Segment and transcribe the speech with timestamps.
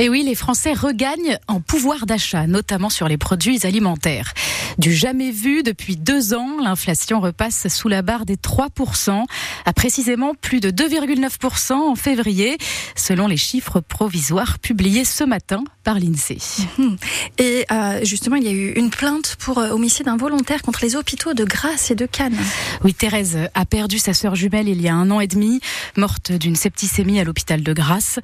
[0.00, 4.32] Et oui, les Français regagnent en pouvoir d'achat, notamment sur les produits alimentaires.
[4.78, 9.24] Du jamais vu depuis deux ans, l'inflation repasse sous la barre des 3%,
[9.66, 12.56] à précisément plus de 2,9% en février,
[12.96, 16.38] selon les chiffres provisoires publiés ce matin par l'INSEE.
[16.78, 16.96] Mhm.
[17.36, 20.96] Et euh, justement, il y a eu une plainte pour euh, homicide involontaire contre les
[20.96, 22.38] hôpitaux de Grasse et de Cannes.
[22.84, 25.60] Oui, Thérèse a perdu sa sœur jumelle il y a un an et demi,
[25.98, 28.18] morte d'une septicémie à l'hôpital de Grasse.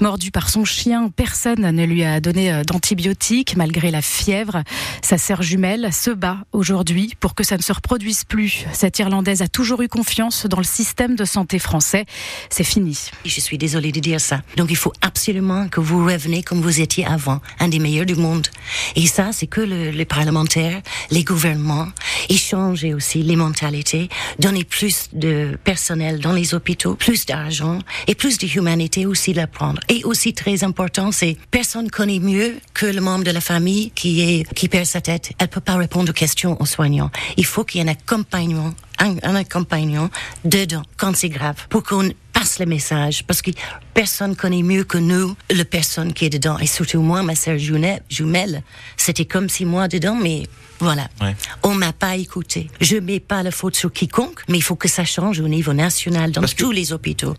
[0.00, 4.62] Mordue par son chien, personne ne lui a donné euh, d'antibiotiques malgré la fièvre.
[5.02, 8.64] Sa sœur jumelle se bat aujourd'hui pour que ça ne se reproduise plus.
[8.72, 12.06] Cette Irlandaise a toujours eu confiance dans le système de santé français.
[12.50, 12.96] C'est fini.
[13.24, 14.42] Je suis désolée de dire ça.
[14.56, 18.14] Donc il faut absolument que vous revenez comme vous étiez avant, un des meilleurs du
[18.14, 18.46] monde.
[18.94, 20.80] Et ça, c'est que le, les parlementaires,
[21.10, 21.88] les gouvernements,
[22.28, 24.08] échanger aussi les mentalités,
[24.38, 29.80] donner plus de personnel dans les hôpitaux, plus d'argent et plus de humanité aussi d'apprendre.
[29.88, 34.44] Et aussi très important, c'est personne connaît mieux que le membre de la famille qui
[34.70, 35.32] perd sa tête.
[35.38, 37.10] Elle peut pas répondre aux questions aux soignants.
[37.36, 40.10] Il faut qu'il y ait un accompagnement, un accompagnant
[40.44, 43.50] dedans quand c'est grave pour qu'on passe le message parce que
[43.98, 47.58] personne connaît mieux que nous le personne qui est dedans et surtout moi ma sœur
[47.58, 48.62] jumelle
[48.96, 50.44] c'était comme si moi dedans mais
[50.78, 51.34] voilà Ouais.
[51.64, 54.86] on m'a pas écouté je mets pas la faute sur quiconque mais il faut que
[54.86, 57.34] ça change au niveau national dans Parce que- tous les hôpitaux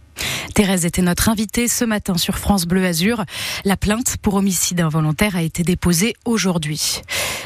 [0.53, 3.23] Thérèse était notre invitée ce matin sur France Bleu Azur.
[3.63, 7.01] La plainte pour homicide involontaire a été déposée aujourd'hui.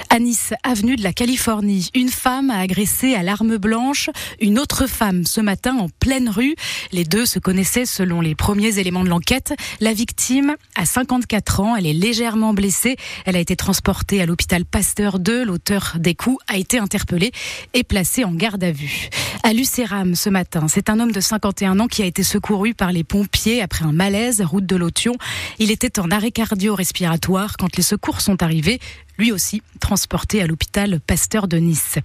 [0.09, 4.09] À Nice, avenue de la Californie, une femme a agressé à l'arme blanche
[4.41, 6.55] une autre femme ce matin en pleine rue.
[6.91, 9.53] Les deux se connaissaient selon les premiers éléments de l'enquête.
[9.79, 12.95] La victime a 54 ans, elle est légèrement blessée.
[13.25, 15.45] Elle a été transportée à l'hôpital Pasteur 2.
[15.45, 17.31] L'auteur des coups a été interpellé
[17.73, 19.09] et placé en garde à vue.
[19.43, 22.91] À Lucéram ce matin, c'est un homme de 51 ans qui a été secouru par
[22.91, 25.15] les pompiers après un malaise route de Lotion.
[25.59, 28.79] Il était en arrêt cardio-respiratoire quand les secours sont arrivés,
[29.17, 31.97] lui aussi transporté à l'hôpital Pasteur de Nice.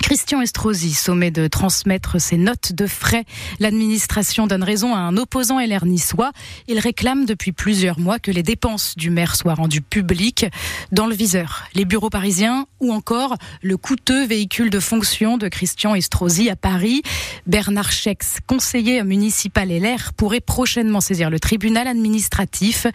[0.00, 3.24] Christian Estrosi sommet de transmettre ses notes de frais.
[3.60, 6.32] L'administration donne raison à un opposant LR niçois.
[6.66, 10.46] Il réclame depuis plusieurs mois que les dépenses du maire soient rendues publiques.
[10.92, 15.94] Dans le viseur, les bureaux parisiens ou encore le coûteux véhicule de fonction de Christian
[15.94, 17.02] Estrosi à Paris.
[17.46, 22.86] Bernard Chex, conseiller municipal LR, pourrait prochainement saisir le tribunal administratif.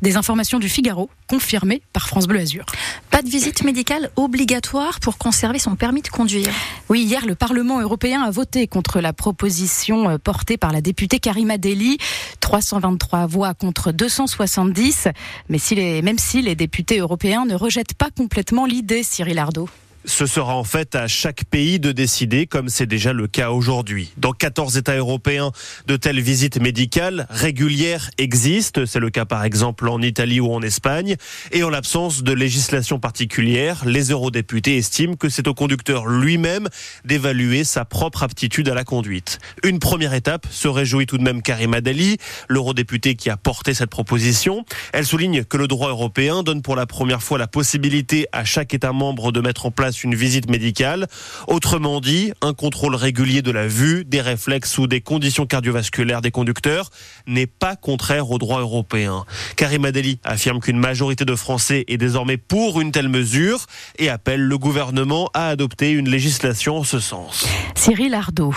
[0.00, 2.64] Des informations du Figaro confirmées par France Bleu Azur.
[3.10, 6.51] Pas de visite médicale obligatoire pour conserver son permis de conduire.
[6.88, 11.20] Oui, hier, le Parlement européen a voté contre la proposition euh, portée par la députée
[11.20, 11.98] Karima Deli.
[12.40, 15.08] 323 voix contre 270.
[15.48, 19.68] Mais si les, même si les députés européens ne rejettent pas complètement l'idée, Cyril Ardo.
[20.04, 24.12] Ce sera en fait à chaque pays de décider, comme c'est déjà le cas aujourd'hui.
[24.16, 25.52] Dans 14 États européens,
[25.86, 28.82] de telles visites médicales régulières existent.
[28.84, 31.16] C'est le cas par exemple en Italie ou en Espagne.
[31.52, 36.68] Et en l'absence de législation particulière, les eurodéputés estiment que c'est au conducteur lui-même
[37.04, 39.38] d'évaluer sa propre aptitude à la conduite.
[39.62, 42.16] Une première étape se réjouit tout de même Karima Deli,
[42.48, 44.64] l'eurodéputée qui a porté cette proposition.
[44.92, 48.74] Elle souligne que le droit européen donne pour la première fois la possibilité à chaque
[48.74, 51.06] État membre de mettre en place une visite médicale.
[51.46, 56.30] Autrement dit, un contrôle régulier de la vue, des réflexes ou des conditions cardiovasculaires des
[56.30, 56.90] conducteurs
[57.26, 59.24] n'est pas contraire au droit européen.
[59.56, 63.66] Karim Adeli affirme qu'une majorité de Français est désormais pour une telle mesure
[63.98, 67.46] et appelle le gouvernement à adopter une législation en ce sens.
[67.74, 68.54] Cyril Ardo.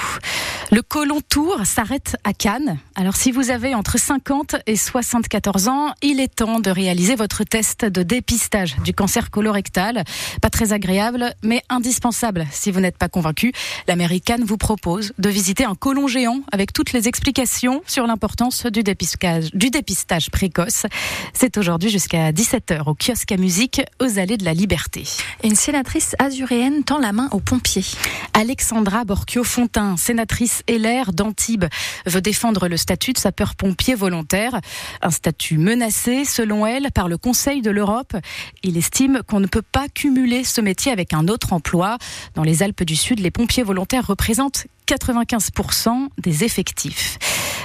[0.71, 2.79] Le Colon Tour s'arrête à Cannes.
[2.95, 7.43] Alors si vous avez entre 50 et 74 ans, il est temps de réaliser votre
[7.43, 10.03] test de dépistage du cancer colorectal.
[10.41, 12.45] Pas très agréable, mais indispensable.
[12.51, 13.51] Si vous n'êtes pas convaincu,
[13.87, 18.83] l'américaine vous propose de visiter un colon géant avec toutes les explications sur l'importance du
[18.83, 20.85] dépistage, du dépistage précoce.
[21.33, 25.03] C'est aujourd'hui jusqu'à 17h au kiosque à musique aux allées de la Liberté.
[25.43, 27.85] Une sénatrice azuréenne tend la main aux pompiers.
[28.33, 31.65] Alexandra Borchio-Fontin, sénatrice LR d'Antibes,
[32.05, 34.59] veut défendre le statut de sapeur-pompier volontaire.
[35.01, 38.15] Un statut menacé, selon elle, par le Conseil de l'Europe.
[38.63, 41.97] Il estime qu'on ne peut pas cumuler ce métier avec un autre emploi.
[42.35, 47.17] Dans les Alpes du Sud, les pompiers volontaires représentent 95% des effectifs.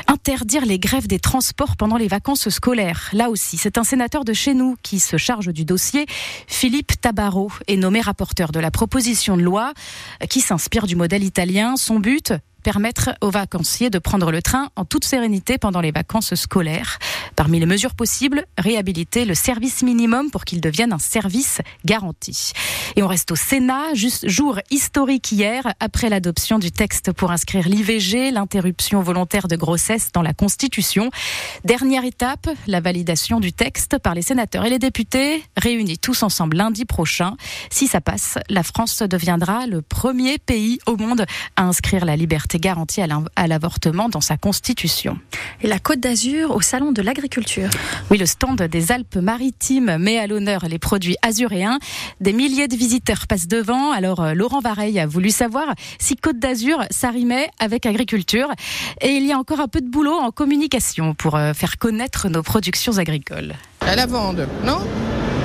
[0.07, 3.11] Interdire les grèves des transports pendant les vacances scolaires.
[3.13, 6.07] Là aussi, c'est un sénateur de chez nous qui se charge du dossier.
[6.47, 9.73] Philippe Tabarot est nommé rapporteur de la proposition de loi
[10.29, 11.77] qui s'inspire du modèle italien.
[11.77, 16.35] Son but permettre aux vacanciers de prendre le train en toute sérénité pendant les vacances
[16.35, 16.99] scolaires.
[17.37, 22.53] Parmi les mesures possibles, réhabiliter le service minimum pour qu'il devienne un service garanti.
[22.97, 27.69] Et on reste au Sénat, juste jour historique hier, après l'adoption du texte pour inscrire
[27.69, 31.11] l'IVG, l'interruption volontaire de grossesse dans la Constitution.
[31.65, 36.57] Dernière étape, la validation du texte par les sénateurs et les députés, réunis tous ensemble
[36.57, 37.37] lundi prochain.
[37.71, 41.25] Si ça passe, la France deviendra le premier pays au monde
[41.57, 45.19] à inscrire la liberté garantie à l'avortement dans sa Constitution.
[45.63, 47.69] Et la Côte d'Azur au Salon de l'Agriculture.
[48.11, 51.79] Oui, le stand des Alpes-Maritimes met à l'honneur les produits azuréens.
[52.21, 53.93] Des milliers de visiteurs passent devant.
[53.93, 58.49] Alors, euh, Laurent Vareille a voulu savoir si Côte d'Azur s'arrimait avec agriculture.
[59.01, 62.29] Et il y a encore un peu de boulot en communication pour euh, faire connaître
[62.29, 63.55] nos productions agricoles.
[63.81, 64.79] À la vente, non?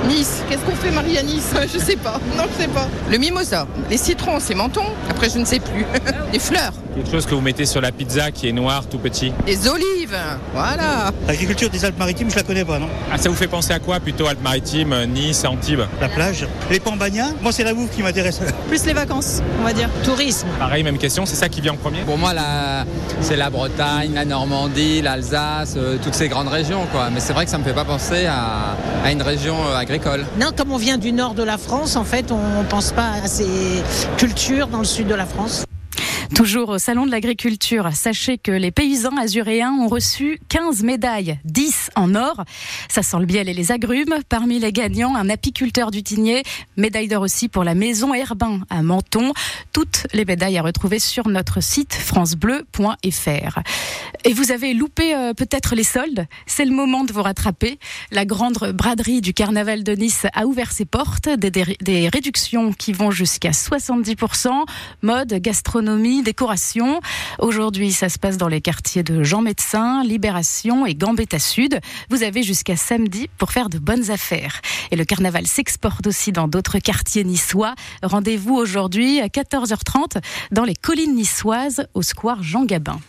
[0.08, 0.42] Nice.
[0.48, 2.20] Qu'est-ce qu'on fait, Marie, à Nice Je sais pas.
[2.36, 2.86] Non, je sais pas.
[3.10, 3.66] Le mimosa.
[3.90, 4.84] Les citrons, c'est menton.
[5.10, 5.84] Après, je ne sais plus.
[6.32, 6.72] Les fleurs.
[6.96, 9.30] Quelque chose que vous mettez sur la pizza qui est noir tout petit.
[9.46, 10.16] Les olives.
[10.54, 11.10] Voilà.
[11.28, 14.00] L'agriculture des Alpes-Maritimes, je la connais pas, non Ah, ça vous fait penser à quoi
[14.00, 16.46] plutôt Alpes-Maritimes, Nice, Antibes La plage.
[16.70, 17.32] Les pambagnas.
[17.42, 18.40] Moi, c'est la bouffe qui m'intéresse.
[18.68, 19.90] Plus les vacances, on va dire.
[20.04, 20.46] Tourisme.
[20.58, 21.26] Pareil, même question.
[21.26, 22.00] C'est ça qui vient en premier?
[22.00, 22.84] Pour moi, la...
[23.20, 27.10] c'est la Bretagne, la Normandie, l'Alsace, euh, toutes ces grandes régions, quoi.
[27.12, 30.24] Mais c'est vrai que ça me fait pas penser à, à une région euh, agricole.
[30.40, 33.28] Non, comme on vient du nord de la France, en fait, on pense pas à
[33.28, 33.82] ces
[34.16, 35.64] cultures dans le sud de la France.
[36.34, 41.85] Toujours au Salon de l'Agriculture, sachez que les paysans azuréens ont reçu 15 médailles, 10
[41.94, 42.44] en or.
[42.88, 44.16] Ça sent le biel et les agrumes.
[44.28, 46.42] Parmi les gagnants, un apiculteur du Tigné,
[46.76, 49.32] médaille d'or aussi pour la maison Herbin à Menton.
[49.72, 53.60] Toutes les médailles à retrouver sur notre site francebleu.fr.
[54.24, 57.78] Et vous avez loupé euh, peut-être les soldes C'est le moment de vous rattraper.
[58.10, 62.72] La grande braderie du carnaval de Nice a ouvert ses portes, des, des, des réductions
[62.72, 64.64] qui vont jusqu'à 70%,
[65.02, 67.00] mode, gastronomie, décoration.
[67.38, 71.80] Aujourd'hui, ça se passe dans les quartiers de Jean Médecin, Libération et Gambetta Sud.
[72.10, 74.60] Vous avez jusqu'à samedi pour faire de bonnes affaires.
[74.90, 77.74] Et le carnaval s'exporte aussi dans d'autres quartiers niçois.
[78.02, 80.22] Rendez-vous aujourd'hui à 14h30
[80.52, 83.00] dans les collines niçoises au square Jean Gabin.